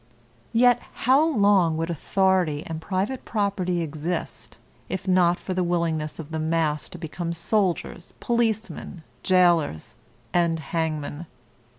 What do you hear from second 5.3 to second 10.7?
for the willingness of the mass to become soldiers, policemen, jailers, and